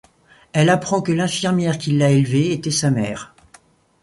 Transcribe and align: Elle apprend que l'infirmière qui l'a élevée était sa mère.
Elle 0.53 0.69
apprend 0.69 1.03
que 1.03 1.11
l'infirmière 1.11 1.77
qui 1.77 1.91
l'a 1.95 2.09
élevée 2.09 2.53
était 2.53 2.71
sa 2.71 2.89
mère. 2.89 3.35